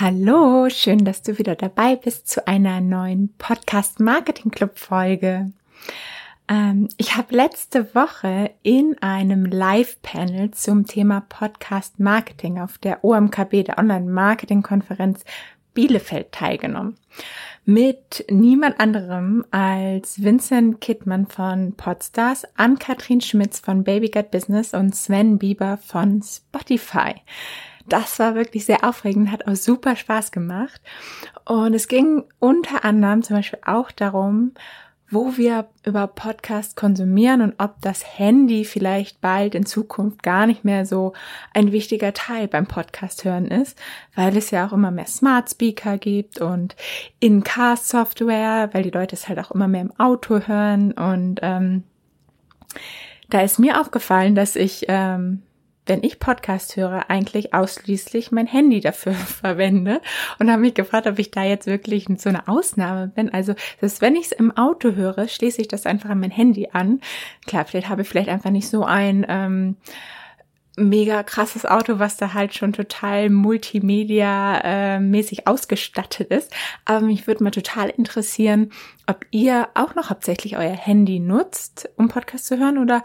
Hallo, 0.00 0.68
schön, 0.70 1.04
dass 1.04 1.22
du 1.22 1.38
wieder 1.38 1.56
dabei 1.56 1.96
bist 1.96 2.28
zu 2.28 2.46
einer 2.46 2.80
neuen 2.80 3.34
Podcast 3.36 3.98
Marketing 3.98 4.52
Club 4.52 4.78
Folge. 4.78 5.50
Ähm, 6.46 6.86
ich 6.98 7.16
habe 7.16 7.34
letzte 7.34 7.92
Woche 7.96 8.52
in 8.62 8.96
einem 9.00 9.44
Live-Panel 9.44 10.52
zum 10.52 10.86
Thema 10.86 11.22
Podcast 11.28 11.98
Marketing 11.98 12.60
auf 12.60 12.78
der 12.78 13.02
OMKB, 13.02 13.64
der 13.64 13.78
Online-Marketing-Konferenz 13.78 15.24
Bielefeld 15.74 16.30
teilgenommen. 16.30 16.96
Mit 17.64 18.24
niemand 18.30 18.78
anderem 18.78 19.44
als 19.50 20.22
Vincent 20.22 20.80
Kittmann 20.80 21.26
von 21.26 21.72
Podstars, 21.72 22.44
Ann-Kathrin 22.56 23.20
Schmitz 23.20 23.58
von 23.58 23.82
Baby 23.82 24.10
Gut 24.10 24.30
Business 24.30 24.74
und 24.74 24.94
Sven 24.94 25.38
Bieber 25.38 25.76
von 25.78 26.22
Spotify 26.22 27.16
das 27.92 28.18
war 28.18 28.34
wirklich 28.34 28.64
sehr 28.64 28.84
aufregend, 28.84 29.30
hat 29.30 29.46
auch 29.46 29.56
super 29.56 29.96
Spaß 29.96 30.32
gemacht. 30.32 30.80
Und 31.44 31.74
es 31.74 31.88
ging 31.88 32.24
unter 32.38 32.84
anderem 32.84 33.22
zum 33.22 33.36
Beispiel 33.36 33.60
auch 33.64 33.90
darum, 33.90 34.52
wo 35.10 35.36
wir 35.38 35.68
über 35.84 36.06
Podcast 36.06 36.76
konsumieren 36.76 37.40
und 37.40 37.54
ob 37.58 37.80
das 37.80 38.18
Handy 38.18 38.64
vielleicht 38.64 39.20
bald 39.22 39.54
in 39.54 39.64
Zukunft 39.64 40.22
gar 40.22 40.46
nicht 40.46 40.64
mehr 40.64 40.84
so 40.84 41.14
ein 41.54 41.72
wichtiger 41.72 42.12
Teil 42.12 42.46
beim 42.46 42.66
Podcast 42.66 43.24
hören 43.24 43.46
ist, 43.46 43.78
weil 44.14 44.36
es 44.36 44.50
ja 44.50 44.66
auch 44.66 44.72
immer 44.72 44.90
mehr 44.90 45.06
Smart 45.06 45.48
Speaker 45.50 45.96
gibt 45.96 46.40
und 46.40 46.76
In-Car-Software, 47.20 48.68
weil 48.72 48.82
die 48.82 48.90
Leute 48.90 49.16
es 49.16 49.28
halt 49.28 49.38
auch 49.38 49.50
immer 49.50 49.68
mehr 49.68 49.82
im 49.82 49.98
Auto 49.98 50.40
hören 50.46 50.92
und 50.92 51.40
ähm, 51.42 51.84
da 53.30 53.40
ist 53.40 53.58
mir 53.58 53.80
aufgefallen, 53.80 54.34
dass 54.34 54.56
ich 54.56 54.86
ähm, 54.88 55.42
wenn 55.88 56.02
ich 56.02 56.18
Podcast 56.18 56.76
höre, 56.76 57.08
eigentlich 57.08 57.54
ausschließlich 57.54 58.30
mein 58.30 58.46
Handy 58.46 58.80
dafür 58.80 59.12
verwende 59.14 60.00
und 60.38 60.50
habe 60.50 60.62
mich 60.62 60.74
gefragt, 60.74 61.06
ob 61.06 61.18
ich 61.18 61.30
da 61.30 61.44
jetzt 61.44 61.66
wirklich 61.66 62.06
so 62.18 62.28
eine 62.28 62.48
Ausnahme 62.48 63.08
bin. 63.08 63.32
Also, 63.32 63.54
dass 63.80 64.00
wenn 64.00 64.16
ich 64.16 64.26
es 64.26 64.32
im 64.32 64.56
Auto 64.56 64.92
höre, 64.92 65.28
schließe 65.28 65.60
ich 65.60 65.68
das 65.68 65.86
einfach 65.86 66.10
an 66.10 66.20
mein 66.20 66.30
Handy 66.30 66.68
an. 66.72 67.00
Klar, 67.46 67.64
vielleicht 67.64 67.88
habe 67.88 68.02
ich 68.02 68.08
vielleicht 68.08 68.28
einfach 68.28 68.50
nicht 68.50 68.68
so 68.68 68.84
ein 68.84 69.24
ähm, 69.28 69.76
mega 70.78 71.22
krasses 71.22 71.66
Auto, 71.66 71.98
was 71.98 72.16
da 72.16 72.32
halt 72.34 72.54
schon 72.54 72.72
total 72.72 73.30
multimedia-mäßig 73.30 75.40
äh, 75.40 75.46
ausgestattet 75.46 76.30
ist. 76.30 76.54
Aber 76.84 77.04
mich 77.04 77.26
würde 77.26 77.42
mal 77.44 77.50
total 77.50 77.88
interessieren, 77.90 78.70
ob 79.06 79.26
ihr 79.30 79.68
auch 79.74 79.94
noch 79.94 80.10
hauptsächlich 80.10 80.56
euer 80.56 80.76
Handy 80.76 81.18
nutzt, 81.18 81.90
um 81.96 82.08
Podcast 82.08 82.46
zu 82.46 82.58
hören 82.58 82.78
oder 82.78 83.02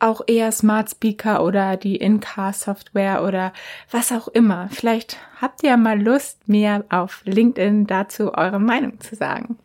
auch 0.00 0.22
eher 0.26 0.52
Smart 0.52 0.90
Speaker 0.90 1.44
oder 1.44 1.76
die 1.76 1.96
In-Car-Software 1.96 3.22
oder 3.24 3.52
was 3.90 4.12
auch 4.12 4.28
immer. 4.28 4.68
Vielleicht 4.70 5.18
habt 5.40 5.62
ihr 5.62 5.76
mal 5.76 6.00
Lust, 6.00 6.48
mir 6.48 6.84
auf 6.88 7.22
LinkedIn 7.24 7.86
dazu 7.86 8.34
eure 8.34 8.60
Meinung 8.60 9.00
zu 9.00 9.16
sagen. 9.16 9.58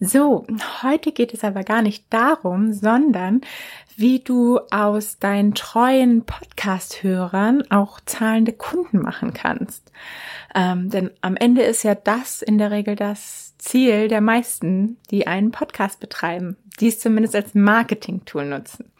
So, 0.00 0.46
heute 0.82 1.12
geht 1.12 1.32
es 1.32 1.44
aber 1.44 1.62
gar 1.62 1.80
nicht 1.80 2.04
darum, 2.10 2.72
sondern 2.72 3.42
wie 3.96 4.18
du 4.18 4.58
aus 4.70 5.18
deinen 5.18 5.54
treuen 5.54 6.24
Podcast-Hörern 6.24 7.70
auch 7.70 8.00
zahlende 8.04 8.52
Kunden 8.52 8.98
machen 8.98 9.32
kannst. 9.32 9.92
Ähm, 10.54 10.90
denn 10.90 11.10
am 11.20 11.36
Ende 11.36 11.62
ist 11.62 11.84
ja 11.84 11.94
das 11.94 12.42
in 12.42 12.58
der 12.58 12.70
Regel 12.70 12.96
das 12.96 13.53
Ziel 13.58 14.08
der 14.08 14.20
meisten, 14.20 14.98
die 15.10 15.26
einen 15.26 15.50
Podcast 15.50 16.00
betreiben, 16.00 16.56
die 16.80 16.88
es 16.88 17.00
zumindest 17.00 17.34
als 17.34 17.54
Marketing-Tool 17.54 18.46
nutzen. 18.46 18.92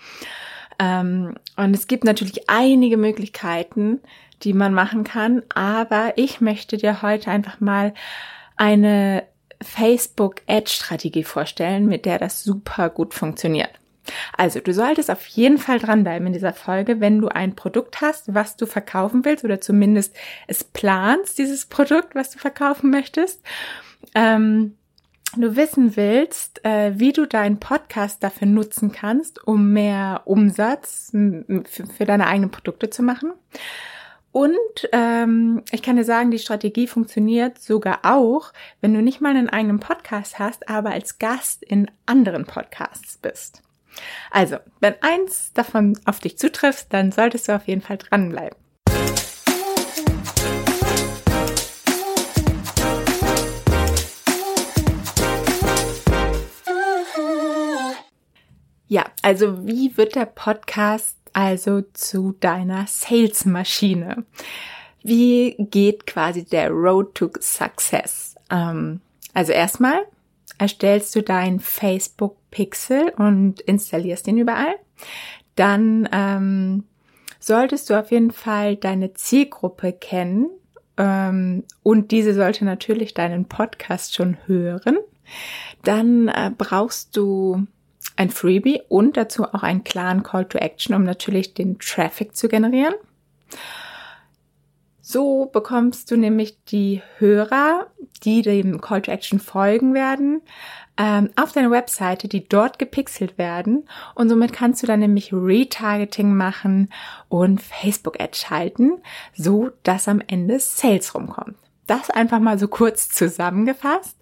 Ähm, 0.78 1.34
und 1.56 1.74
es 1.74 1.86
gibt 1.86 2.04
natürlich 2.04 2.48
einige 2.48 2.96
Möglichkeiten, 2.96 4.00
die 4.42 4.52
man 4.52 4.74
machen 4.74 5.04
kann, 5.04 5.42
aber 5.54 6.14
ich 6.16 6.40
möchte 6.40 6.76
dir 6.76 7.02
heute 7.02 7.30
einfach 7.30 7.60
mal 7.60 7.94
eine 8.56 9.24
Facebook-Ad-Strategie 9.62 11.24
vorstellen, 11.24 11.86
mit 11.86 12.04
der 12.04 12.18
das 12.18 12.44
super 12.44 12.90
gut 12.90 13.14
funktioniert. 13.14 13.70
Also, 14.36 14.60
du 14.60 14.74
solltest 14.74 15.10
auf 15.10 15.24
jeden 15.28 15.56
Fall 15.56 15.78
dranbleiben 15.78 16.26
in 16.26 16.34
dieser 16.34 16.52
Folge, 16.52 17.00
wenn 17.00 17.20
du 17.20 17.28
ein 17.28 17.56
Produkt 17.56 18.02
hast, 18.02 18.34
was 18.34 18.56
du 18.56 18.66
verkaufen 18.66 19.24
willst 19.24 19.44
oder 19.44 19.62
zumindest 19.62 20.14
es 20.46 20.62
planst, 20.62 21.38
dieses 21.38 21.64
Produkt, 21.64 22.14
was 22.14 22.30
du 22.30 22.38
verkaufen 22.38 22.90
möchtest. 22.90 23.40
Ähm, 24.14 24.76
du 25.36 25.56
wissen 25.56 25.96
willst, 25.96 26.64
äh, 26.64 26.98
wie 26.98 27.12
du 27.12 27.26
deinen 27.26 27.58
Podcast 27.58 28.22
dafür 28.22 28.46
nutzen 28.46 28.92
kannst, 28.92 29.46
um 29.46 29.72
mehr 29.72 30.22
Umsatz 30.24 31.12
für, 31.12 32.04
deine 32.04 32.26
eigenen 32.26 32.50
Produkte 32.50 32.90
zu 32.90 33.02
machen. 33.02 33.32
Und 34.32 34.88
ähm, 34.90 35.62
ich 35.70 35.82
kann 35.82 35.94
dir 35.94 36.04
sagen, 36.04 36.32
die 36.32 36.40
Strategie 36.40 36.88
funktioniert 36.88 37.58
sogar 37.60 38.00
auch, 38.02 38.52
wenn 38.80 38.92
du 38.92 39.00
nicht 39.00 39.20
mal 39.20 39.30
einen 39.30 39.48
eigenen 39.48 39.78
Podcast 39.78 40.40
hast, 40.40 40.68
aber 40.68 40.90
als 40.90 41.20
Gast 41.20 41.62
in 41.62 41.88
anderen 42.04 42.44
Podcasts 42.44 43.16
bist. 43.18 43.62
Also, 44.32 44.56
wenn 44.80 44.94
eins 45.02 45.52
davon 45.52 45.96
auf 46.04 46.18
dich 46.18 46.36
zutrifft, 46.36 46.92
dann 46.92 47.12
solltest 47.12 47.46
du 47.46 47.54
auf 47.54 47.68
jeden 47.68 47.80
Fall 47.80 47.98
dranbleiben. 47.98 48.58
Ja, 58.86 59.04
also 59.22 59.66
wie 59.66 59.96
wird 59.96 60.14
der 60.14 60.26
Podcast 60.26 61.16
also 61.34 61.82
zu 61.92 62.34
deiner 62.40 62.86
Sales-Maschine. 62.86 64.24
Wie 65.02 65.56
geht 65.58 66.06
quasi 66.06 66.44
der 66.44 66.70
Road 66.70 67.14
to 67.14 67.30
Success? 67.40 68.36
Ähm, 68.50 69.00
also 69.34 69.52
erstmal 69.52 70.06
erstellst 70.58 71.14
du 71.16 71.22
dein 71.22 71.60
Facebook 71.60 72.36
Pixel 72.50 73.12
und 73.18 73.60
installierst 73.62 74.26
den 74.26 74.38
überall. 74.38 74.76
Dann 75.56 76.08
ähm, 76.12 76.84
solltest 77.40 77.90
du 77.90 77.98
auf 77.98 78.10
jeden 78.10 78.30
Fall 78.30 78.76
deine 78.76 79.12
Zielgruppe 79.14 79.92
kennen 79.92 80.48
ähm, 80.96 81.64
und 81.82 82.12
diese 82.12 82.32
sollte 82.32 82.64
natürlich 82.64 83.12
deinen 83.12 83.46
Podcast 83.46 84.14
schon 84.14 84.38
hören. 84.46 84.98
Dann 85.82 86.28
äh, 86.28 86.50
brauchst 86.56 87.16
du 87.16 87.66
ein 88.16 88.30
Freebie 88.30 88.82
und 88.88 89.16
dazu 89.16 89.44
auch 89.44 89.62
einen 89.62 89.84
klaren 89.84 90.22
Call 90.22 90.46
to 90.46 90.58
Action, 90.58 90.94
um 90.94 91.04
natürlich 91.04 91.54
den 91.54 91.78
Traffic 91.78 92.36
zu 92.36 92.48
generieren. 92.48 92.94
So 95.06 95.46
bekommst 95.46 96.10
du 96.10 96.16
nämlich 96.16 96.64
die 96.64 97.02
Hörer, 97.18 97.88
die 98.24 98.40
dem 98.40 98.80
Call 98.80 99.02
to 99.02 99.10
Action 99.10 99.38
folgen 99.38 99.92
werden, 99.92 100.40
ähm, 100.96 101.30
auf 101.36 101.52
deine 101.52 101.70
Webseite, 101.70 102.26
die 102.26 102.48
dort 102.48 102.78
gepixelt 102.78 103.36
werden. 103.36 103.86
Und 104.14 104.28
somit 104.28 104.52
kannst 104.52 104.82
du 104.82 104.86
dann 104.86 105.00
nämlich 105.00 105.32
Retargeting 105.32 106.34
machen 106.34 106.88
und 107.28 107.60
Facebook-Ads 107.60 108.38
schalten, 108.38 109.02
so 109.34 109.70
dass 109.82 110.08
am 110.08 110.22
Ende 110.26 110.58
Sales 110.58 111.14
rumkommt. 111.14 111.56
Das 111.86 112.08
einfach 112.08 112.40
mal 112.40 112.58
so 112.58 112.68
kurz 112.68 113.10
zusammengefasst. 113.10 114.16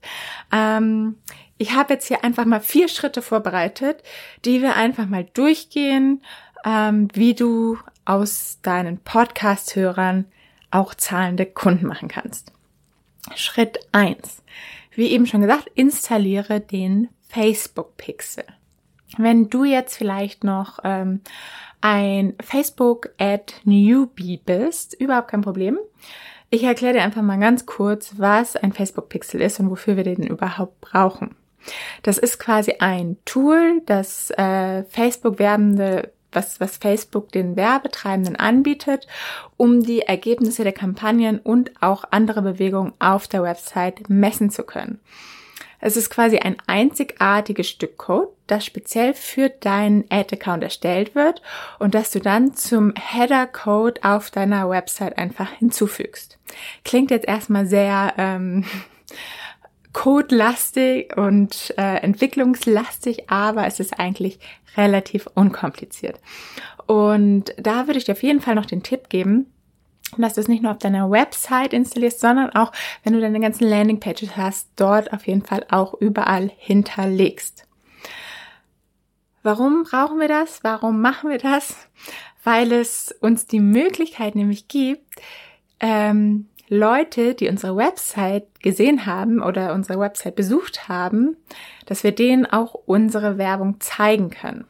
Ähm, 0.50 1.16
ich 1.62 1.74
habe 1.74 1.94
jetzt 1.94 2.08
hier 2.08 2.24
einfach 2.24 2.44
mal 2.44 2.60
vier 2.60 2.88
Schritte 2.88 3.22
vorbereitet, 3.22 4.02
die 4.44 4.62
wir 4.62 4.74
einfach 4.74 5.06
mal 5.06 5.24
durchgehen, 5.32 6.20
ähm, 6.64 7.06
wie 7.14 7.34
du 7.34 7.78
aus 8.04 8.58
deinen 8.62 8.98
Podcast-Hörern 8.98 10.24
auch 10.72 10.92
zahlende 10.94 11.46
Kunden 11.46 11.86
machen 11.86 12.08
kannst. 12.08 12.52
Schritt 13.36 13.78
eins: 13.92 14.42
Wie 14.90 15.06
eben 15.06 15.26
schon 15.26 15.42
gesagt, 15.42 15.70
installiere 15.76 16.60
den 16.60 17.08
Facebook 17.28 17.96
Pixel. 17.96 18.44
Wenn 19.16 19.48
du 19.48 19.62
jetzt 19.62 19.96
vielleicht 19.96 20.42
noch 20.42 20.80
ähm, 20.82 21.20
ein 21.80 22.34
Facebook 22.40 23.10
Ad 23.18 23.54
Newbie 23.62 24.40
bist, 24.44 25.00
überhaupt 25.00 25.28
kein 25.28 25.42
Problem. 25.42 25.78
Ich 26.50 26.64
erkläre 26.64 26.94
dir 26.94 27.02
einfach 27.02 27.22
mal 27.22 27.38
ganz 27.38 27.66
kurz, 27.66 28.14
was 28.18 28.56
ein 28.56 28.72
Facebook 28.72 29.08
Pixel 29.08 29.40
ist 29.40 29.60
und 29.60 29.70
wofür 29.70 29.96
wir 29.96 30.04
den 30.04 30.26
überhaupt 30.26 30.80
brauchen. 30.80 31.36
Das 32.02 32.18
ist 32.18 32.38
quasi 32.38 32.76
ein 32.78 33.16
Tool, 33.24 33.82
das 33.86 34.30
äh, 34.30 34.84
Facebook 34.84 35.38
werbende 35.38 36.12
was, 36.32 36.60
was 36.60 36.78
Facebook 36.78 37.30
den 37.30 37.56
Werbetreibenden 37.56 38.36
anbietet, 38.36 39.06
um 39.56 39.82
die 39.82 40.00
Ergebnisse 40.00 40.64
der 40.64 40.72
Kampagnen 40.72 41.38
und 41.38 41.70
auch 41.82 42.04
andere 42.10 42.42
Bewegungen 42.42 42.94
auf 42.98 43.28
der 43.28 43.42
Website 43.42 44.08
messen 44.08 44.50
zu 44.50 44.64
können. 44.64 45.00
Es 45.84 45.96
ist 45.96 46.10
quasi 46.10 46.38
ein 46.38 46.56
einzigartiges 46.68 47.68
Stück 47.68 47.98
Code, 47.98 48.28
das 48.46 48.64
speziell 48.64 49.14
für 49.14 49.48
deinen 49.48 50.04
Ad-Account 50.10 50.62
erstellt 50.62 51.16
wird 51.16 51.42
und 51.80 51.96
das 51.96 52.12
du 52.12 52.20
dann 52.20 52.54
zum 52.54 52.94
Header-Code 52.94 54.00
auf 54.04 54.30
deiner 54.30 54.70
Website 54.70 55.18
einfach 55.18 55.50
hinzufügst. 55.50 56.38
Klingt 56.84 57.10
jetzt 57.10 57.26
erstmal 57.26 57.66
sehr 57.66 58.14
ähm, 58.16 58.64
codelastig 59.92 61.16
und 61.16 61.74
äh, 61.76 61.96
entwicklungslastig, 61.96 63.30
aber 63.30 63.66
es 63.66 63.80
ist 63.80 63.98
eigentlich 63.98 64.38
relativ 64.76 65.28
unkompliziert. 65.34 66.18
Und 66.86 67.54
da 67.58 67.86
würde 67.86 67.98
ich 67.98 68.04
dir 68.04 68.12
auf 68.12 68.22
jeden 68.22 68.40
Fall 68.40 68.54
noch 68.54 68.66
den 68.66 68.82
Tipp 68.82 69.08
geben, 69.08 69.52
dass 70.16 70.34
du 70.34 70.40
es 70.40 70.48
nicht 70.48 70.62
nur 70.62 70.72
auf 70.72 70.78
deiner 70.78 71.10
Website 71.10 71.72
installierst, 71.72 72.20
sondern 72.20 72.50
auch, 72.50 72.72
wenn 73.02 73.12
du 73.12 73.20
deine 73.20 73.40
ganzen 73.40 73.68
Landingpages 73.68 74.36
hast, 74.36 74.68
dort 74.76 75.12
auf 75.12 75.26
jeden 75.26 75.42
Fall 75.42 75.64
auch 75.70 75.94
überall 75.94 76.50
hinterlegst. 76.56 77.66
Warum 79.42 79.84
brauchen 79.84 80.20
wir 80.20 80.28
das? 80.28 80.62
Warum 80.62 81.00
machen 81.00 81.30
wir 81.30 81.38
das? 81.38 81.76
Weil 82.44 82.72
es 82.72 83.14
uns 83.20 83.46
die 83.46 83.60
Möglichkeit 83.60 84.34
nämlich 84.34 84.68
gibt, 84.68 85.20
ähm, 85.80 86.48
Leute, 86.72 87.34
die 87.34 87.50
unsere 87.50 87.76
Website 87.76 88.46
gesehen 88.62 89.04
haben 89.04 89.42
oder 89.42 89.74
unsere 89.74 89.98
Website 89.98 90.36
besucht 90.36 90.88
haben, 90.88 91.36
dass 91.84 92.02
wir 92.02 92.12
denen 92.12 92.46
auch 92.46 92.74
unsere 92.86 93.36
Werbung 93.36 93.78
zeigen 93.80 94.30
können. 94.30 94.64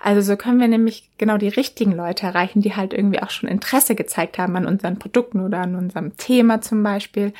Also 0.00 0.20
so 0.20 0.36
können 0.36 0.58
wir 0.58 0.66
nämlich 0.66 1.10
genau 1.16 1.36
die 1.36 1.46
richtigen 1.46 1.92
Leute 1.92 2.26
erreichen, 2.26 2.60
die 2.60 2.74
halt 2.74 2.92
irgendwie 2.92 3.22
auch 3.22 3.30
schon 3.30 3.48
Interesse 3.48 3.94
gezeigt 3.94 4.36
haben 4.36 4.56
an 4.56 4.66
unseren 4.66 4.98
Produkten 4.98 5.40
oder 5.40 5.58
an 5.58 5.76
unserem 5.76 6.16
Thema 6.16 6.60
zum 6.60 6.82
Beispiel, 6.82 7.32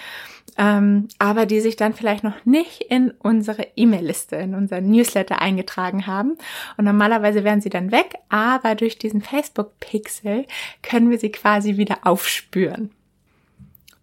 ähm, 0.57 1.09
aber 1.19 1.45
die 1.45 1.59
sich 1.59 1.75
dann 1.75 1.93
vielleicht 1.93 2.23
noch 2.23 2.45
nicht 2.45 2.83
in 2.83 3.11
unsere 3.19 3.67
E-Mail-Liste, 3.75 4.37
in 4.37 4.55
unseren 4.55 4.89
Newsletter 4.91 5.43
eingetragen 5.43 6.07
haben. 6.07 6.37
Und 6.77 6.85
normalerweise 6.85 7.43
wären 7.43 7.61
sie 7.61 7.71
dann 7.71 7.91
weg, 7.91 8.15
aber 8.29 8.77
durch 8.77 8.97
diesen 8.97 9.23
Facebook-Pixel 9.23 10.47
können 10.83 11.11
wir 11.11 11.19
sie 11.19 11.33
quasi 11.33 11.79
wieder 11.79 11.99
aufspüren. 12.03 12.93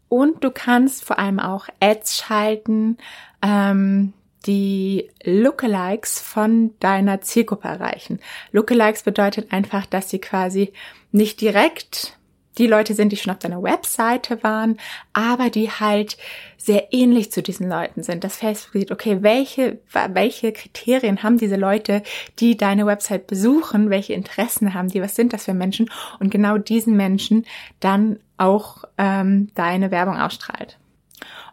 Und 0.09 0.43
du 0.43 0.51
kannst 0.51 1.03
vor 1.03 1.19
allem 1.19 1.39
auch 1.39 1.67
Ads 1.79 2.17
schalten, 2.17 2.97
ähm, 3.41 4.13
die 4.45 5.09
Lookalikes 5.23 6.19
von 6.19 6.73
deiner 6.79 7.21
Zielgruppe 7.21 7.67
erreichen. 7.67 8.19
Lookalikes 8.51 9.03
bedeutet 9.03 9.51
einfach, 9.51 9.85
dass 9.85 10.09
sie 10.09 10.19
quasi 10.19 10.71
nicht 11.11 11.41
direkt 11.41 12.17
die 12.57 12.67
Leute 12.67 12.93
sind, 12.93 13.11
die 13.11 13.17
schon 13.17 13.33
auf 13.33 13.39
deiner 13.39 13.61
Webseite 13.61 14.41
waren, 14.43 14.77
aber 15.13 15.49
die 15.49 15.69
halt 15.69 16.17
sehr 16.57 16.91
ähnlich 16.91 17.31
zu 17.31 17.43
diesen 17.43 17.69
Leuten 17.69 18.01
sind. 18.01 18.23
Das 18.23 18.37
Facebook 18.37 18.73
sieht, 18.73 18.91
okay, 18.91 19.19
welche, 19.21 19.79
welche 20.13 20.51
Kriterien 20.51 21.21
haben 21.21 21.37
diese 21.37 21.57
Leute, 21.57 22.01
die 22.39 22.57
deine 22.57 22.87
Website 22.87 23.27
besuchen, 23.27 23.91
welche 23.91 24.13
Interessen 24.13 24.73
haben 24.73 24.89
die, 24.89 25.01
was 25.01 25.15
sind 25.15 25.33
das 25.33 25.45
für 25.45 25.53
Menschen 25.53 25.91
und 26.19 26.31
genau 26.31 26.57
diesen 26.57 26.97
Menschen 26.97 27.45
dann 27.79 28.19
auch 28.37 28.83
ähm, 28.97 29.49
deine 29.53 29.91
Werbung 29.91 30.17
ausstrahlt. 30.17 30.77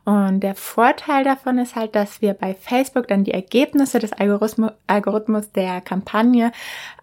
Und 0.04 0.40
der 0.40 0.56
Vorteil 0.56 1.22
davon 1.22 1.58
ist 1.58 1.76
halt, 1.76 1.94
dass 1.94 2.20
wir 2.20 2.34
bei 2.34 2.54
Facebook 2.54 3.06
dann 3.06 3.22
die 3.22 3.32
Ergebnisse 3.32 4.00
des 4.00 4.12
Algorithmus, 4.12 4.72
Algorithmus 4.88 5.52
der 5.52 5.80
Kampagne 5.80 6.50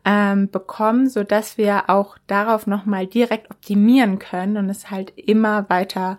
ähm, 0.03 0.49
bekommen, 0.49 1.09
so 1.09 1.23
dass 1.23 1.57
wir 1.57 1.89
auch 1.89 2.17
darauf 2.27 2.67
nochmal 2.67 3.07
direkt 3.07 3.51
optimieren 3.51 4.19
können 4.19 4.57
und 4.57 4.69
es 4.69 4.91
halt 4.91 5.13
immer 5.15 5.69
weiter 5.69 6.17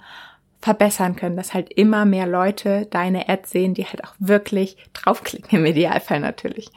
verbessern 0.62 1.16
können, 1.16 1.36
dass 1.36 1.52
halt 1.54 1.70
immer 1.70 2.04
mehr 2.06 2.26
Leute 2.26 2.86
deine 2.86 3.28
Ads 3.28 3.50
sehen, 3.50 3.74
die 3.74 3.86
halt 3.86 4.04
auch 4.04 4.14
wirklich 4.18 4.76
draufklicken, 4.94 5.58
im 5.58 5.66
Idealfall 5.66 6.20
natürlich. 6.20 6.70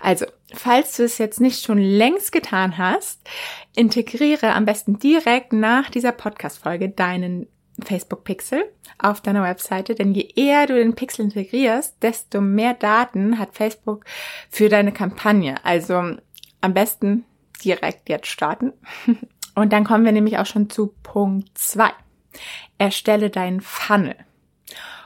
Also, 0.00 0.24
falls 0.54 0.96
du 0.96 1.04
es 1.04 1.18
jetzt 1.18 1.40
nicht 1.40 1.62
schon 1.62 1.78
längst 1.78 2.32
getan 2.32 2.78
hast, 2.78 3.20
integriere 3.74 4.54
am 4.54 4.64
besten 4.64 4.98
direkt 4.98 5.52
nach 5.52 5.90
dieser 5.90 6.12
Podcast-Folge 6.12 6.88
deinen 6.88 7.46
Facebook 7.82 8.24
Pixel 8.24 8.64
auf 8.98 9.20
deiner 9.20 9.42
Webseite, 9.42 9.94
denn 9.94 10.12
je 10.14 10.28
eher 10.36 10.66
du 10.66 10.74
den 10.74 10.94
Pixel 10.94 11.24
integrierst, 11.24 11.96
desto 12.02 12.40
mehr 12.40 12.74
Daten 12.74 13.38
hat 13.38 13.54
Facebook 13.54 14.04
für 14.50 14.68
deine 14.68 14.92
Kampagne. 14.92 15.56
Also 15.64 15.94
am 16.60 16.74
besten 16.74 17.24
direkt 17.64 18.08
jetzt 18.08 18.28
starten. 18.28 18.72
Und 19.54 19.72
dann 19.72 19.84
kommen 19.84 20.04
wir 20.04 20.12
nämlich 20.12 20.38
auch 20.38 20.46
schon 20.46 20.70
zu 20.70 20.94
Punkt 21.02 21.56
zwei. 21.58 21.90
Erstelle 22.78 23.30
deinen 23.30 23.60
Funnel. 23.60 24.16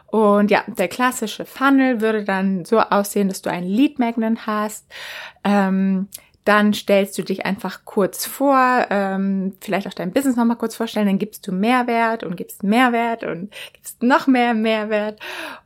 Und 0.07 0.51
ja, 0.53 0.63
der 0.69 0.87
klassische 0.87 1.45
Funnel 1.45 2.01
würde 2.01 2.23
dann 2.23 2.65
so 2.65 2.79
aussehen, 2.79 3.29
dass 3.29 3.43
du 3.43 3.51
einen 3.51 3.67
Lead 3.67 3.99
Magnet 3.99 4.47
hast. 4.47 4.87
Ähm, 5.43 6.09
dann 6.45 6.75
stellst 6.75 7.17
du 7.17 7.23
dich 7.23 7.47
einfach 7.47 7.85
kurz 7.85 8.27
vor, 8.27 8.87
ähm, 8.91 9.55
vielleicht 9.61 9.87
auch 9.87 9.95
dein 9.95 10.13
Business 10.13 10.37
nochmal 10.37 10.59
kurz 10.59 10.77
vorstellen, 10.77 11.07
dann 11.07 11.19
gibst 11.19 11.47
du 11.47 11.53
Mehrwert 11.53 12.23
und 12.23 12.37
gibst 12.37 12.63
Mehrwert 12.63 13.25
und 13.25 13.51
gibst 13.73 14.03
noch 14.03 14.27
mehr 14.27 14.53
Mehrwert. 14.55 15.21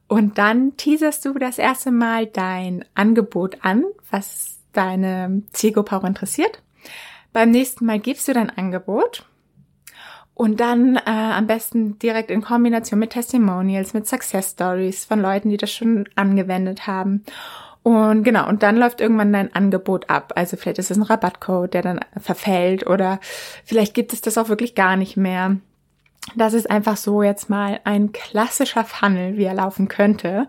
Und 0.07 0.39
dann 0.39 0.77
teaserst 0.77 1.25
du 1.25 1.35
das 1.35 1.59
erste 1.59 1.91
Mal 1.91 2.27
dein 2.27 2.85
Angebot 2.95 3.59
an, 3.63 3.85
was 4.11 4.59
deine 4.73 5.43
Zielgruppe 5.53 5.97
auch 5.97 6.05
interessiert. 6.05 6.63
Beim 7.33 7.51
nächsten 7.51 7.85
Mal 7.85 7.99
gibst 7.99 8.29
du 8.29 8.33
dein 8.33 8.51
Angebot 8.51 9.25
und 10.35 10.61
dann 10.61 10.95
äh, 10.95 11.01
am 11.05 11.49
besten 11.49 11.99
direkt 11.99 12.31
in 12.31 12.43
Kombination 12.43 13.01
mit 13.01 13.11
Testimonials, 13.11 13.93
mit 13.93 14.07
Success 14.07 14.53
Stories 14.53 15.05
von 15.05 15.21
Leuten, 15.21 15.51
die 15.51 15.57
das 15.57 15.73
schon 15.73 16.09
angewendet 16.15 16.87
haben. 16.87 17.25
Und 17.83 18.23
genau, 18.23 18.49
und 18.49 18.63
dann 18.63 18.77
läuft 18.77 19.01
irgendwann 19.01 19.33
dein 19.33 19.55
Angebot 19.55 20.11
ab. 20.11 20.33
Also 20.37 20.57
vielleicht 20.57 20.79
ist 20.79 20.91
es 20.91 20.97
ein 20.97 21.03
Rabattcode, 21.03 21.73
der 21.73 21.83
dann 21.83 22.01
verfällt 22.21 22.87
oder 22.87 23.19
vielleicht 23.65 23.95
gibt 23.95 24.13
es 24.13 24.21
das 24.21 24.37
auch 24.37 24.49
wirklich 24.49 24.75
gar 24.75 24.97
nicht 24.97 25.17
mehr. 25.17 25.57
Das 26.37 26.53
ist 26.53 26.71
einfach 26.71 26.97
so 26.97 27.23
jetzt 27.23 27.49
mal 27.49 27.81
ein 27.85 28.13
klassischer 28.13 28.85
Funnel, 28.85 29.37
wie 29.37 29.45
er 29.45 29.55
laufen 29.55 29.89
könnte. 29.89 30.47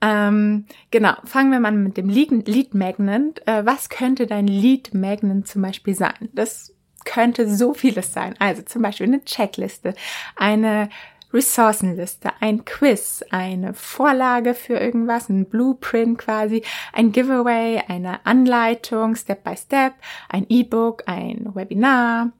Ähm, 0.00 0.66
genau, 0.90 1.14
fangen 1.24 1.52
wir 1.52 1.60
mal 1.60 1.72
mit 1.72 1.96
dem 1.96 2.08
Lead 2.08 2.74
Magnet. 2.74 3.46
Äh, 3.46 3.64
was 3.64 3.88
könnte 3.88 4.26
dein 4.26 4.46
Lead 4.46 4.92
Magnet 4.92 5.46
zum 5.46 5.62
Beispiel 5.62 5.94
sein? 5.94 6.28
Das 6.32 6.74
könnte 7.04 7.48
so 7.48 7.74
vieles 7.74 8.12
sein. 8.12 8.34
Also 8.38 8.62
zum 8.62 8.82
Beispiel 8.82 9.06
eine 9.06 9.24
Checkliste, 9.24 9.94
eine 10.36 10.88
Ressourcenliste, 11.34 12.30
ein 12.40 12.64
Quiz, 12.64 13.24
eine 13.30 13.74
Vorlage 13.74 14.54
für 14.54 14.78
irgendwas, 14.78 15.28
ein 15.28 15.46
Blueprint 15.46 16.18
quasi, 16.18 16.62
ein 16.92 17.10
Giveaway, 17.10 17.82
eine 17.88 18.24
Anleitung 18.24 19.16
Step 19.16 19.42
by 19.42 19.56
Step, 19.56 19.94
ein 20.28 20.46
E-Book, 20.48 21.02
ein 21.06 21.50
Webinar, 21.54 22.30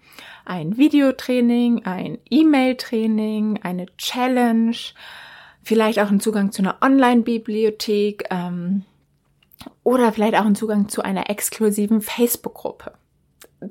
ein 0.45 0.77
Videotraining, 0.77 1.85
ein 1.85 2.19
E-Mail-Training, 2.31 3.61
eine 3.63 3.87
Challenge, 3.97 4.77
vielleicht 5.65 5.99
auch 5.99 6.11
ein 6.11 6.21
Zugang 6.21 6.53
zu 6.53 6.63
einer 6.63 6.79
Online-Bibliothek 6.81 8.27
ähm, 8.31 8.85
oder 9.83 10.13
vielleicht 10.13 10.37
auch 10.37 10.47
ein 10.47 10.55
Zugang 10.55 10.89
zu 10.89 11.03
einer 11.03 11.29
exklusiven 11.29 12.01
Facebook-Gruppe 12.01 12.93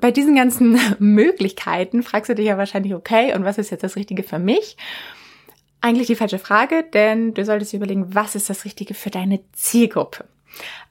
bei 0.00 0.10
diesen 0.10 0.34
ganzen 0.34 0.78
Möglichkeiten 0.98 2.02
fragst 2.02 2.28
du 2.30 2.34
dich 2.34 2.46
ja 2.46 2.58
wahrscheinlich, 2.58 2.94
okay, 2.94 3.34
und 3.34 3.44
was 3.44 3.58
ist 3.58 3.70
jetzt 3.70 3.84
das 3.84 3.96
Richtige 3.96 4.22
für 4.22 4.38
mich? 4.38 4.76
Eigentlich 5.80 6.06
die 6.06 6.16
falsche 6.16 6.38
Frage, 6.38 6.82
denn 6.82 7.34
du 7.34 7.44
solltest 7.44 7.74
überlegen, 7.74 8.14
was 8.14 8.34
ist 8.34 8.48
das 8.48 8.64
Richtige 8.64 8.94
für 8.94 9.10
deine 9.10 9.40
Zielgruppe? 9.52 10.24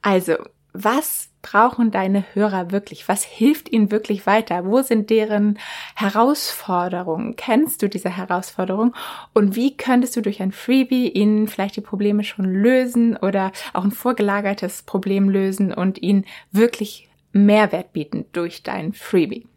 Also, 0.02 0.36
was 0.74 1.30
brauchen 1.44 1.92
deine 1.92 2.24
Hörer 2.34 2.72
wirklich? 2.72 3.08
Was 3.08 3.24
hilft 3.24 3.72
ihnen 3.72 3.92
wirklich 3.92 4.26
weiter? 4.26 4.66
Wo 4.66 4.82
sind 4.82 5.12
deren 5.12 5.60
Herausforderungen? 5.94 7.36
Kennst 7.36 7.82
du 7.82 7.90
diese 7.90 8.10
Herausforderungen? 8.10 8.96
Und 9.34 9.56
wie 9.56 9.78
könntest 9.78 10.16
du 10.16 10.22
durch 10.22 10.42
ein 10.42 10.52
Freebie 10.52 11.10
ihnen 11.10 11.48
vielleicht 11.48 11.76
die 11.76 11.82
Probleme 11.82 12.24
schon 12.24 12.46
lösen 12.46 13.18
oder 13.18 13.52
auch 13.74 13.84
ein 13.84 13.92
vorgelagertes 13.92 14.84
Problem 14.84 15.30
lösen 15.30 15.74
und 15.74 16.02
ihnen 16.02 16.26
wirklich 16.52 17.10
Mehrwert 17.34 17.92
bieten 17.94 18.26
durch 18.32 18.64
dein 18.64 18.94
Freebie. 18.94 19.48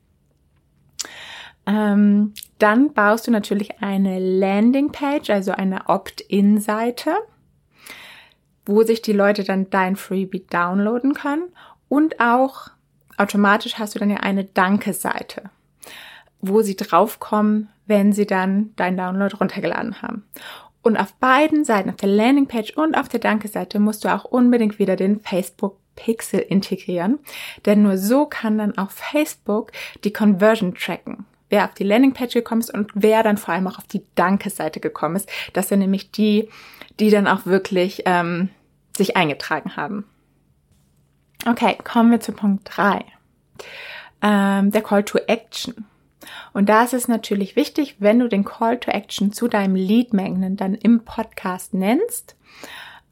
Ähm, 1.66 2.32
dann 2.58 2.92
baust 2.92 3.26
du 3.26 3.30
natürlich 3.30 3.82
eine 3.82 4.18
Landingpage, 4.18 5.30
also 5.30 5.52
eine 5.52 5.88
Opt-in-Seite, 5.88 7.14
wo 8.64 8.82
sich 8.82 9.02
die 9.02 9.12
Leute 9.12 9.44
dann 9.44 9.70
dein 9.70 9.96
Freebie 9.96 10.46
downloaden 10.48 11.14
können. 11.14 11.44
Und 11.88 12.20
auch 12.20 12.68
automatisch 13.16 13.78
hast 13.78 13.94
du 13.94 13.98
dann 13.98 14.10
ja 14.10 14.18
eine 14.18 14.44
Danke-Seite, 14.44 15.50
wo 16.40 16.62
sie 16.62 16.76
draufkommen, 16.76 17.68
wenn 17.86 18.12
sie 18.12 18.26
dann 18.26 18.74
deinen 18.76 18.96
Download 18.96 19.36
runtergeladen 19.36 20.02
haben. 20.02 20.24
Und 20.82 20.96
auf 20.96 21.14
beiden 21.14 21.64
Seiten, 21.64 21.90
auf 21.90 21.96
der 21.96 22.08
Landingpage 22.08 22.76
und 22.76 22.96
auf 22.96 23.08
der 23.08 23.20
Danke-Seite, 23.20 23.80
musst 23.80 24.04
du 24.04 24.14
auch 24.14 24.24
unbedingt 24.24 24.78
wieder 24.78 24.94
den 24.94 25.20
Facebook 25.20 25.78
Pixel 25.96 26.40
integrieren, 26.40 27.18
denn 27.64 27.82
nur 27.82 27.98
so 27.98 28.26
kann 28.26 28.58
dann 28.58 28.78
auch 28.78 28.90
Facebook 28.90 29.72
die 30.04 30.12
Conversion 30.12 30.74
tracken. 30.74 31.26
Wer 31.48 31.64
auf 31.64 31.74
die 31.74 31.84
Landingpage 31.84 32.34
gekommen 32.34 32.60
ist 32.60 32.74
und 32.74 32.90
wer 32.94 33.22
dann 33.22 33.36
vor 33.36 33.54
allem 33.54 33.66
auch 33.66 33.78
auf 33.78 33.86
die 33.86 34.04
Danke-Seite 34.14 34.80
gekommen 34.80 35.16
ist. 35.16 35.28
Das 35.52 35.68
sind 35.68 35.78
nämlich 35.78 36.10
die, 36.10 36.48
die 36.98 37.10
dann 37.10 37.26
auch 37.26 37.46
wirklich 37.46 38.02
ähm, 38.04 38.50
sich 38.96 39.16
eingetragen 39.16 39.76
haben. 39.76 40.04
Okay, 41.48 41.76
kommen 41.84 42.10
wir 42.10 42.20
zu 42.20 42.32
Punkt 42.32 42.68
drei, 42.70 43.04
Ähm, 44.22 44.72
der 44.72 44.82
Call 44.82 45.04
to 45.04 45.18
Action. 45.26 45.86
Und 46.52 46.68
da 46.68 46.82
ist 46.82 46.94
es 46.94 47.06
natürlich 47.06 47.54
wichtig, 47.54 47.96
wenn 48.00 48.18
du 48.18 48.28
den 48.28 48.44
Call 48.44 48.80
to 48.80 48.90
Action 48.90 49.32
zu 49.32 49.46
deinem 49.46 49.76
Lead 49.76 50.12
Magnet 50.12 50.60
dann 50.60 50.74
im 50.74 51.04
Podcast 51.04 51.74
nennst, 51.74 52.34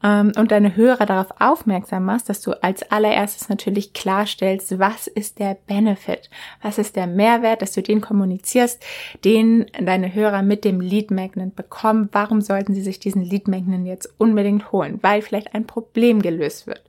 ähm, 0.03 0.31
und 0.37 0.51
deine 0.51 0.75
Hörer 0.75 1.05
darauf 1.05 1.27
aufmerksam 1.39 2.05
machst, 2.05 2.29
dass 2.29 2.41
du 2.41 2.51
als 2.63 2.89
allererstes 2.91 3.49
natürlich 3.49 3.93
klarstellst, 3.93 4.77
was 4.77 5.07
ist 5.07 5.39
der 5.39 5.57
Benefit, 5.67 6.29
was 6.61 6.77
ist 6.77 6.95
der 6.95 7.07
Mehrwert, 7.07 7.61
dass 7.61 7.71
du 7.71 7.81
den 7.81 8.01
kommunizierst, 8.01 8.83
den 9.23 9.65
deine 9.79 10.13
Hörer 10.13 10.41
mit 10.41 10.65
dem 10.65 10.81
Lead 10.81 11.11
Magnet 11.11 11.55
bekommen. 11.55 12.09
Warum 12.11 12.41
sollten 12.41 12.73
sie 12.73 12.81
sich 12.81 12.99
diesen 12.99 13.21
Lead 13.21 13.47
Magnet 13.47 13.85
jetzt 13.85 14.13
unbedingt 14.17 14.71
holen? 14.71 14.99
Weil 15.01 15.21
vielleicht 15.21 15.55
ein 15.55 15.65
Problem 15.65 16.21
gelöst 16.21 16.67
wird. 16.67 16.83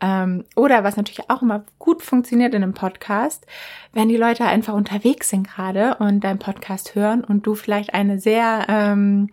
Ähm, 0.00 0.44
oder 0.54 0.84
was 0.84 0.96
natürlich 0.96 1.28
auch 1.28 1.42
immer 1.42 1.64
gut 1.78 2.02
funktioniert 2.02 2.54
in 2.54 2.62
einem 2.62 2.74
Podcast, 2.74 3.46
wenn 3.92 4.08
die 4.08 4.16
Leute 4.16 4.44
einfach 4.44 4.74
unterwegs 4.74 5.30
sind 5.30 5.48
gerade 5.48 5.96
und 5.96 6.22
deinen 6.22 6.38
Podcast 6.38 6.94
hören 6.94 7.24
und 7.24 7.46
du 7.46 7.54
vielleicht 7.54 7.94
eine 7.94 8.20
sehr 8.20 8.66
ähm, 8.68 9.30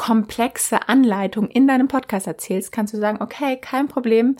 komplexe 0.00 0.88
Anleitung 0.88 1.48
in 1.48 1.68
deinem 1.68 1.86
Podcast 1.86 2.26
erzählst, 2.26 2.72
kannst 2.72 2.94
du 2.94 2.96
sagen, 2.96 3.18
okay, 3.20 3.58
kein 3.58 3.86
Problem. 3.86 4.36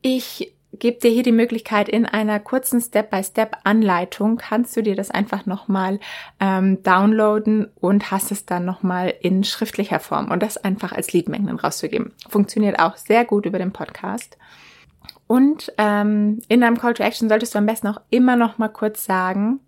Ich 0.00 0.54
gebe 0.72 0.98
dir 0.98 1.10
hier 1.10 1.22
die 1.22 1.32
Möglichkeit, 1.32 1.90
in 1.90 2.06
einer 2.06 2.40
kurzen 2.40 2.80
Step-by-Step-Anleitung 2.80 4.38
kannst 4.38 4.74
du 4.74 4.82
dir 4.82 4.96
das 4.96 5.10
einfach 5.10 5.44
nochmal 5.44 6.00
ähm, 6.40 6.82
downloaden 6.82 7.70
und 7.78 8.10
hast 8.10 8.32
es 8.32 8.46
dann 8.46 8.64
nochmal 8.64 9.12
in 9.20 9.44
schriftlicher 9.44 10.00
Form 10.00 10.30
und 10.30 10.42
das 10.42 10.56
einfach 10.56 10.92
als 10.92 11.12
Leadmengen 11.12 11.58
rauszugeben. 11.58 12.14
Funktioniert 12.30 12.78
auch 12.78 12.96
sehr 12.96 13.26
gut 13.26 13.44
über 13.44 13.58
den 13.58 13.72
Podcast. 13.72 14.38
Und 15.26 15.74
ähm, 15.76 16.40
in 16.48 16.62
deinem 16.62 16.78
Call 16.78 16.94
to 16.94 17.02
Action 17.02 17.28
solltest 17.28 17.54
du 17.54 17.58
am 17.58 17.66
besten 17.66 17.88
auch 17.88 18.00
immer 18.08 18.36
noch 18.36 18.56
mal 18.56 18.68
kurz 18.68 19.04
sagen, 19.04 19.60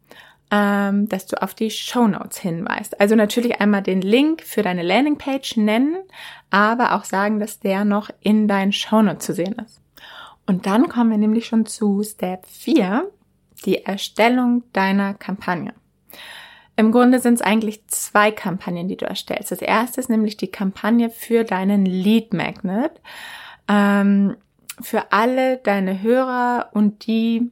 ähm, 0.50 1.09
dass 1.09 1.26
du 1.26 1.40
auf 1.43 1.55
die 1.55 1.71
Show 1.71 2.07
Notes 2.07 2.38
hinweist. 2.38 3.00
Also 3.00 3.14
natürlich 3.14 3.61
einmal 3.61 3.83
den 3.83 4.00
Link 4.00 4.43
für 4.43 4.62
deine 4.62 4.83
Landingpage 4.83 5.57
nennen, 5.57 5.97
aber 6.50 6.95
auch 6.95 7.05
sagen, 7.05 7.38
dass 7.38 7.61
der 7.61 7.85
noch 7.85 8.11
in 8.21 8.49
deinen 8.49 8.73
Show 8.73 9.02
Notes 9.02 9.26
zu 9.26 9.35
sehen 9.35 9.57
ist. 9.64 9.81
Und 10.47 10.67
dann 10.67 10.88
kommen 10.88 11.11
wir 11.11 11.19
nämlich 11.19 11.47
schon 11.47 11.67
zu 11.67 12.02
Step 12.02 12.47
4, 12.47 13.11
die 13.67 13.85
Erstellung 13.85 14.62
deiner 14.73 15.14
Kampagne. 15.14 15.75
Im 16.76 16.93
Grunde 16.93 17.19
sind 17.19 17.35
es 17.35 17.43
eigentlich 17.43 17.87
zwei 17.88 18.31
Kampagnen, 18.31 18.88
die 18.88 18.97
du 18.97 19.05
erstellst. 19.05 19.50
Das 19.50 19.61
erste 19.61 20.00
ist 20.00 20.09
nämlich 20.09 20.37
die 20.37 20.50
Kampagne 20.50 21.11
für 21.11 21.45
deinen 21.45 21.85
Lead 21.85 22.33
Magnet. 22.33 22.93
Ähm, 23.67 24.37
für 24.81 25.12
alle 25.12 25.59
deine 25.59 26.02
Hörer 26.02 26.71
und 26.73 27.07
die 27.07 27.50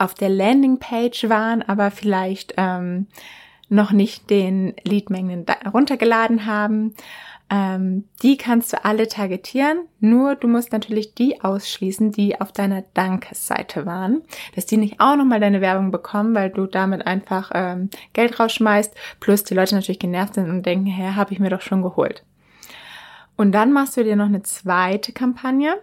auf 0.00 0.14
der 0.14 0.28
Landingpage 0.28 1.28
waren, 1.28 1.62
aber 1.62 1.90
vielleicht 1.90 2.54
ähm, 2.56 3.06
noch 3.68 3.92
nicht 3.92 4.30
den 4.30 4.74
Leadmengen 4.82 5.46
runtergeladen 5.72 6.46
haben. 6.46 6.94
Ähm, 7.52 8.04
die 8.22 8.36
kannst 8.36 8.72
du 8.72 8.84
alle 8.84 9.08
targetieren, 9.08 9.80
nur 9.98 10.36
du 10.36 10.46
musst 10.46 10.72
natürlich 10.72 11.14
die 11.14 11.40
ausschließen, 11.42 12.12
die 12.12 12.40
auf 12.40 12.52
deiner 12.52 12.82
Dankesseite 12.94 13.86
waren, 13.86 14.22
dass 14.54 14.66
die 14.66 14.76
nicht 14.76 15.00
auch 15.00 15.16
nochmal 15.16 15.40
deine 15.40 15.60
Werbung 15.60 15.90
bekommen, 15.90 16.34
weil 16.34 16.50
du 16.50 16.66
damit 16.66 17.06
einfach 17.06 17.50
ähm, 17.52 17.90
Geld 18.12 18.38
rausschmeißt, 18.38 18.94
plus 19.18 19.42
die 19.42 19.54
Leute 19.54 19.74
natürlich 19.74 19.98
genervt 19.98 20.34
sind 20.34 20.48
und 20.48 20.64
denken, 20.64 20.86
hä, 20.86 21.14
habe 21.16 21.32
ich 21.32 21.40
mir 21.40 21.50
doch 21.50 21.60
schon 21.60 21.82
geholt. 21.82 22.24
Und 23.36 23.52
dann 23.52 23.72
machst 23.72 23.96
du 23.96 24.04
dir 24.04 24.16
noch 24.16 24.26
eine 24.26 24.42
zweite 24.42 25.12
Kampagne, 25.12 25.80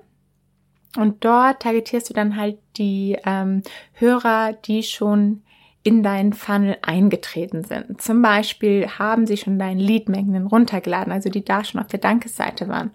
und 0.95 1.23
dort 1.23 1.61
targetierst 1.61 2.09
du 2.09 2.13
dann 2.13 2.37
halt 2.37 2.57
die 2.77 3.17
ähm, 3.25 3.61
Hörer, 3.93 4.53
die 4.53 4.83
schon 4.83 5.43
in 5.83 6.03
deinen 6.03 6.33
Funnel 6.33 6.77
eingetreten 6.81 7.63
sind. 7.63 8.01
Zum 8.01 8.21
Beispiel 8.21 8.87
haben 8.99 9.25
sie 9.25 9.37
schon 9.37 9.57
deinen 9.57 9.79
Leadmengen 9.79 10.47
runtergeladen, 10.47 11.13
also 11.13 11.29
die 11.29 11.45
da 11.45 11.63
schon 11.63 11.79
auf 11.79 11.87
der 11.87 11.99
Dankesseite 11.99 12.67
waren. 12.67 12.91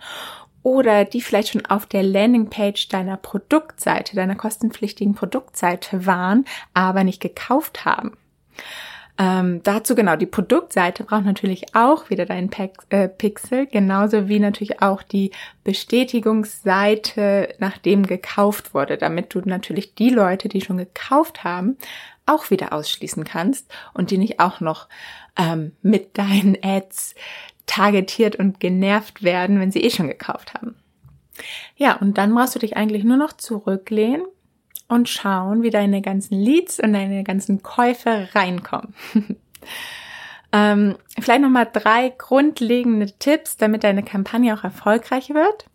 Oder 0.63 1.05
die 1.05 1.23
vielleicht 1.23 1.49
schon 1.49 1.65
auf 1.67 1.87
der 1.87 2.03
Landingpage 2.03 2.89
deiner 2.89 3.17
Produktseite, 3.17 4.15
deiner 4.15 4.37
kostenpflichtigen 4.37 5.15
Produktseite 5.15 6.07
waren, 6.07 6.45
aber 6.75 7.03
nicht 7.03 7.21
gekauft 7.21 7.85
haben. 7.85 8.13
Ähm, 9.23 9.63
dazu 9.63 9.95
genau, 9.95 10.17
die 10.17 10.27
Produktseite 10.27 11.05
braucht 11.05 11.25
natürlich 11.25 11.77
auch 11.77 12.11
wieder 12.11 12.27
deinen 12.27 12.51
äh, 12.89 13.09
Pixel, 13.09 13.67
genauso 13.67 14.27
wie 14.27 14.41
natürlich 14.41 14.83
auch 14.83 15.05
die 15.05 15.31
Bestätigungsseite, 15.63 17.55
nachdem 17.59 18.05
gekauft 18.05 18.75
wurde, 18.75 18.99
damit 18.99 19.33
du 19.33 19.41
natürlich 19.45 19.95
die 19.95 20.11
Leute, 20.11 20.49
die 20.49 20.61
schon 20.61 20.79
gekauft 20.79 21.45
haben, 21.45 21.77
auch 22.27 22.51
wieder 22.51 22.73
ausschließen 22.73 23.23
kannst 23.23 23.73
und 23.95 24.11
die 24.11 24.19
nicht 24.19 24.41
auch 24.41 24.59
noch 24.59 24.89
ähm, 25.39 25.71
mit 25.83 26.19
deinen 26.19 26.57
Ads 26.61 27.15
targetiert 27.67 28.35
und 28.35 28.59
genervt 28.59 29.23
werden, 29.23 29.61
wenn 29.61 29.71
sie 29.71 29.85
eh 29.85 29.91
schon 29.91 30.09
gekauft 30.09 30.55
haben. 30.55 30.75
Ja, 31.77 31.95
und 31.95 32.19
dann 32.19 32.35
brauchst 32.35 32.57
du 32.57 32.59
dich 32.59 32.77
eigentlich 32.77 33.05
nur 33.05 33.19
noch 33.19 33.35
zurücklehnen 33.35 34.25
und 34.93 35.09
schauen, 35.09 35.63
wie 35.63 35.71
deine 35.71 36.03
ganzen 36.03 36.39
Leads 36.39 36.79
und 36.79 36.93
deine 36.93 37.25
ganzen 37.25 37.63
Käufe 37.63 38.29
reinkommen. 38.35 38.95
ähm, 40.53 40.97
vielleicht 41.19 41.41
nochmal 41.41 41.69
drei 41.73 42.11
grundlegende 42.11 43.11
Tipps, 43.19 43.57
damit 43.57 43.85
deine 43.85 44.03
Kampagne 44.03 44.55
auch 44.55 44.65
erfolgreich 44.65 45.31
wird. 45.31 45.67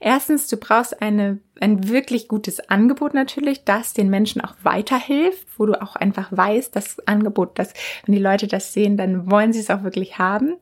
Erstens, 0.00 0.48
du 0.48 0.56
brauchst 0.56 1.02
eine, 1.02 1.38
ein 1.60 1.88
wirklich 1.88 2.28
gutes 2.28 2.68
Angebot 2.70 3.14
natürlich, 3.14 3.64
das 3.64 3.92
den 3.92 4.08
Menschen 4.08 4.40
auch 4.40 4.54
weiterhilft, 4.62 5.46
wo 5.58 5.66
du 5.66 5.80
auch 5.80 5.94
einfach 5.94 6.28
weißt, 6.32 6.74
das 6.74 7.06
Angebot, 7.06 7.58
dass 7.58 7.74
wenn 8.06 8.14
die 8.14 8.22
Leute 8.22 8.48
das 8.48 8.72
sehen, 8.72 8.96
dann 8.96 9.30
wollen 9.30 9.52
sie 9.52 9.60
es 9.60 9.70
auch 9.70 9.84
wirklich 9.84 10.18
haben. 10.18 10.54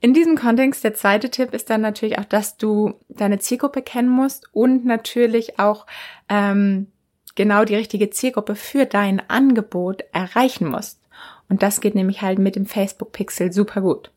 In 0.00 0.12
diesem 0.12 0.36
Kontext, 0.36 0.84
der 0.84 0.94
zweite 0.94 1.30
Tipp 1.30 1.54
ist 1.54 1.70
dann 1.70 1.80
natürlich 1.80 2.18
auch, 2.18 2.24
dass 2.24 2.58
du 2.58 2.94
deine 3.08 3.38
Zielgruppe 3.38 3.80
kennen 3.80 4.10
musst 4.10 4.52
und 4.52 4.84
natürlich 4.84 5.58
auch 5.58 5.86
ähm, 6.28 6.88
genau 7.36 7.64
die 7.64 7.76
richtige 7.76 8.10
Zielgruppe 8.10 8.56
für 8.56 8.86
dein 8.86 9.22
Angebot 9.30 10.02
erreichen 10.12 10.68
musst. 10.68 11.00
Und 11.48 11.62
das 11.62 11.80
geht 11.80 11.94
nämlich 11.94 12.22
halt 12.22 12.38
mit 12.38 12.56
dem 12.56 12.66
Facebook 12.66 13.12
Pixel 13.12 13.52
super 13.52 13.80
gut. 13.80 14.10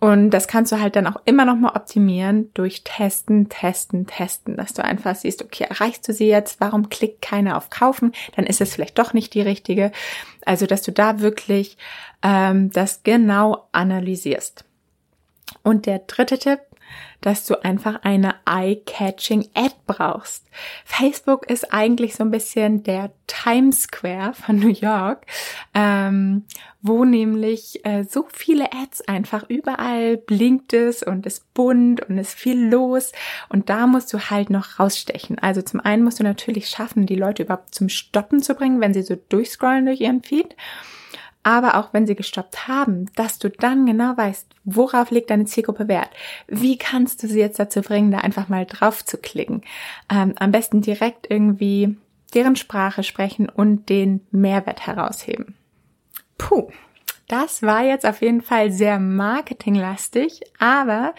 Und 0.00 0.30
das 0.30 0.48
kannst 0.48 0.72
du 0.72 0.80
halt 0.80 0.96
dann 0.96 1.06
auch 1.06 1.20
immer 1.24 1.44
noch 1.44 1.56
mal 1.56 1.74
optimieren 1.74 2.50
durch 2.54 2.84
Testen, 2.84 3.48
Testen, 3.48 4.06
Testen, 4.06 4.56
dass 4.56 4.74
du 4.74 4.84
einfach 4.84 5.14
siehst, 5.14 5.42
okay, 5.42 5.64
erreichst 5.68 6.06
du 6.06 6.12
sie 6.12 6.26
jetzt? 6.26 6.60
Warum 6.60 6.88
klickt 6.90 7.22
keiner 7.22 7.56
auf 7.56 7.70
Kaufen? 7.70 8.12
Dann 8.36 8.44
ist 8.44 8.60
es 8.60 8.74
vielleicht 8.74 8.98
doch 8.98 9.14
nicht 9.14 9.32
die 9.34 9.40
richtige. 9.40 9.92
Also, 10.44 10.66
dass 10.66 10.82
du 10.82 10.92
da 10.92 11.20
wirklich 11.20 11.78
ähm, 12.22 12.70
das 12.70 13.02
genau 13.02 13.68
analysierst. 13.72 14.64
Und 15.62 15.86
der 15.86 16.00
dritte 16.00 16.38
Tipp, 16.38 16.60
dass 17.20 17.46
du 17.46 17.62
einfach 17.64 18.00
eine 18.02 18.34
eye-catching 18.46 19.48
Ad 19.54 19.74
brauchst. 19.86 20.46
Facebook 20.84 21.48
ist 21.50 21.72
eigentlich 21.72 22.14
so 22.14 22.24
ein 22.24 22.30
bisschen 22.30 22.82
der 22.82 23.12
Times 23.26 23.84
Square 23.84 24.34
von 24.34 24.58
New 24.58 24.68
York, 24.68 25.26
ähm, 25.72 26.44
wo 26.82 27.04
nämlich 27.04 27.84
äh, 27.84 28.04
so 28.04 28.26
viele 28.30 28.72
Ads 28.72 29.08
einfach 29.08 29.48
überall 29.48 30.18
blinkt 30.18 30.74
es 30.74 31.02
und 31.02 31.24
ist 31.24 31.52
bunt 31.54 32.02
und 32.02 32.18
ist 32.18 32.34
viel 32.34 32.68
los 32.68 33.12
und 33.48 33.70
da 33.70 33.86
musst 33.86 34.12
du 34.12 34.18
halt 34.18 34.50
noch 34.50 34.78
rausstechen. 34.78 35.38
Also 35.38 35.62
zum 35.62 35.80
einen 35.80 36.04
musst 36.04 36.20
du 36.20 36.24
natürlich 36.24 36.68
schaffen, 36.68 37.06
die 37.06 37.16
Leute 37.16 37.44
überhaupt 37.44 37.74
zum 37.74 37.88
Stoppen 37.88 38.42
zu 38.42 38.54
bringen, 38.54 38.80
wenn 38.80 38.94
sie 38.94 39.02
so 39.02 39.16
durchscrollen 39.16 39.86
durch 39.86 40.00
ihren 40.00 40.22
Feed 40.22 40.54
aber 41.44 41.76
auch 41.76 41.92
wenn 41.92 42.06
sie 42.06 42.16
gestoppt 42.16 42.66
haben, 42.66 43.06
dass 43.14 43.38
du 43.38 43.50
dann 43.50 43.86
genau 43.86 44.16
weißt, 44.16 44.48
worauf 44.64 45.10
legt 45.10 45.30
deine 45.30 45.44
Zielgruppe 45.44 45.86
Wert? 45.86 46.10
Wie 46.48 46.78
kannst 46.78 47.22
du 47.22 47.28
sie 47.28 47.38
jetzt 47.38 47.60
dazu 47.60 47.82
bringen, 47.82 48.10
da 48.10 48.18
einfach 48.18 48.48
mal 48.48 48.66
drauf 48.66 49.04
zu 49.04 49.18
klicken? 49.18 49.62
Ähm, 50.10 50.34
am 50.38 50.50
besten 50.50 50.80
direkt 50.80 51.30
irgendwie 51.30 51.96
deren 52.34 52.56
Sprache 52.56 53.02
sprechen 53.02 53.48
und 53.48 53.88
den 53.88 54.26
Mehrwert 54.30 54.86
herausheben. 54.86 55.54
Puh, 56.38 56.70
das 57.28 57.62
war 57.62 57.84
jetzt 57.84 58.06
auf 58.06 58.22
jeden 58.22 58.42
Fall 58.42 58.72
sehr 58.72 58.98
marketinglastig, 58.98 60.40
aber 60.58 61.14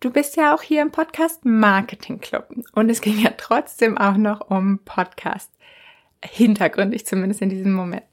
du 0.00 0.10
bist 0.10 0.36
ja 0.36 0.54
auch 0.54 0.62
hier 0.62 0.82
im 0.82 0.90
Podcast 0.90 1.44
Marketing 1.44 2.20
Club 2.20 2.48
und 2.74 2.90
es 2.90 3.00
ging 3.00 3.18
ja 3.18 3.30
trotzdem 3.36 3.96
auch 3.96 4.16
noch 4.16 4.50
um 4.50 4.80
Podcast. 4.84 5.50
Hintergründig 6.24 7.04
zumindest 7.04 7.42
in 7.42 7.48
diesem 7.48 7.72
Moment. 7.72 8.04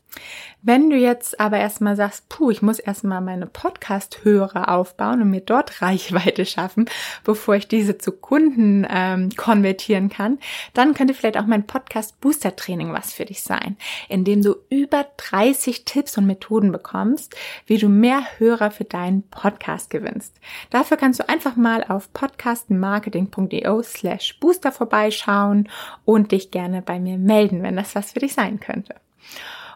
Wenn 0.62 0.90
du 0.90 0.98
jetzt 0.98 1.40
aber 1.40 1.58
erstmal 1.58 1.96
sagst, 1.96 2.28
puh, 2.28 2.52
ich 2.52 2.62
muss 2.62 2.80
erstmal 2.80 3.22
meine 3.22 3.46
Podcast-Hörer 3.46 4.68
aufbauen 4.68 5.22
und 5.22 5.30
mir 5.30 5.40
dort 5.40 5.82
Reichweite 5.82 6.46
schaffen, 6.46 6.90
bevor 7.24 7.56
ich 7.56 7.70
diese 7.70 7.98
zu 7.98 8.12
Kunden 8.12 8.86
ähm, 8.90 9.30
konvertieren 9.38 10.10
kann, 10.10 10.38
dann 10.74 10.94
könnte 10.94 11.14
vielleicht 11.14 11.38
auch 11.38 11.46
mein 11.46 11.66
Podcast-Booster-Training 11.66 12.92
was 12.92 13.14
für 13.14 13.24
dich 13.24 13.42
sein, 13.42 13.78
in 14.10 14.26
dem 14.26 14.42
du 14.42 14.56
über 14.70 15.06
30 15.16 15.86
Tipps 15.86 16.18
und 16.18 16.26
Methoden 16.26 16.74
bekommst, 16.74 17.38
wie 17.66 17.78
du 17.78 17.88
mehr 17.88 18.22
Hörer 18.38 18.72
für 18.72 18.84
deinen 18.84 19.24
Podcast 19.30 19.90
gewinnst. 19.90 20.36
Dafür 20.72 20.98
kannst 20.98 21.22
du 21.22 21.30
einfach 21.30 21.56
mal 21.56 21.86
auf 21.86 22.12
podcastmarketing.io 22.12 23.82
slash 23.84 24.40
booster 24.42 24.74
vorbeischauen 24.74 25.70
und 26.04 26.34
dich 26.34 26.52
gerne 26.52 26.82
bei 26.82 27.00
mir 27.00 27.18
melden, 27.18 27.64
wenn 27.64 27.78
das 27.78 27.96
was 27.96 28.12
für 28.12 28.20
dich 28.20 28.34
sein 28.34 28.60
könnte. 28.60 28.96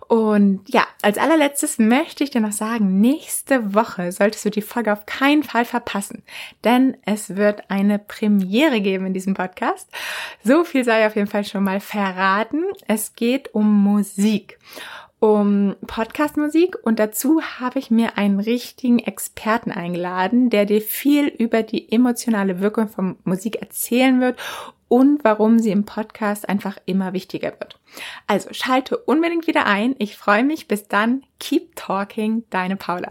Und 0.08 0.62
ja, 0.68 0.86
als 1.02 1.18
allerletztes 1.18 1.80
möchte 1.80 2.24
ich 2.24 2.30
dir 2.30 2.42
noch 2.42 2.52
sagen, 2.52 3.00
nächste 3.00 3.74
Woche 3.74 4.12
solltest 4.12 4.46
du 4.46 4.50
die 4.50 4.62
Folge 4.62 4.92
auf 4.92 5.06
keinen 5.06 5.44
Fall 5.44 5.66
verpassen, 5.66 6.24
denn 6.64 6.98
es 7.06 7.36
wird 7.36 7.70
eine 7.70 8.00
Premiere 8.00 8.82
geben 8.82 9.06
in 9.06 9.14
diesem 9.14 9.34
Podcast. 9.34 9.90
So 10.44 10.64
viel 10.64 10.84
sei 10.84 11.08
auf 11.08 11.16
jeden 11.16 11.30
Fall 11.30 11.46
schon 11.46 11.64
mal 11.64 11.80
verraten. 11.80 12.64
Es 12.88 13.16
geht 13.16 13.54
um 13.54 13.84
Musik 13.84 14.60
um 15.24 15.78
Podcastmusik 15.88 16.76
und 16.84 17.00
dazu 17.00 17.42
habe 17.42 17.80
ich 17.80 17.90
mir 17.90 18.18
einen 18.18 18.42
richtigen 18.42 19.00
Experten 19.00 19.72
eingeladen, 19.72 20.50
der 20.50 20.66
dir 20.66 20.82
viel 20.82 21.28
über 21.28 21.64
die 21.64 21.90
emotionale 21.94 22.60
Wirkung 22.60 22.90
von 22.90 23.16
Musik 23.24 23.62
erzählen 23.62 24.20
wird 24.20 24.38
und 24.94 25.24
warum 25.24 25.58
sie 25.58 25.72
im 25.72 25.86
Podcast 25.86 26.48
einfach 26.48 26.78
immer 26.86 27.14
wichtiger 27.14 27.60
wird. 27.60 27.80
Also 28.28 28.54
schalte 28.54 28.96
unbedingt 28.96 29.48
wieder 29.48 29.66
ein. 29.66 29.96
Ich 29.98 30.16
freue 30.16 30.44
mich. 30.44 30.68
Bis 30.68 30.88
dann. 30.88 31.24
Keep 31.40 31.76
talking. 31.76 32.44
Deine 32.52 32.76
Paula. 32.76 33.08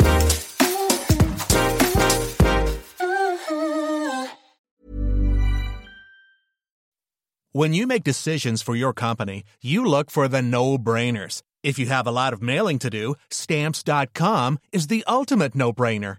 When 7.50 7.74
you 7.74 7.88
make 7.88 8.04
decisions 8.04 8.62
for 8.62 8.76
your 8.76 8.94
company, 8.94 9.42
you 9.60 9.84
look 9.84 10.12
for 10.12 10.28
the 10.28 10.40
no-brainers. 10.40 11.42
If 11.64 11.80
you 11.80 11.86
have 11.88 12.06
a 12.06 12.12
lot 12.12 12.32
of 12.32 12.40
mailing 12.40 12.78
to 12.78 12.90
do, 12.90 13.16
stamps.com 13.28 14.60
is 14.70 14.86
the 14.86 15.02
ultimate 15.08 15.56
no-brainer. 15.56 16.18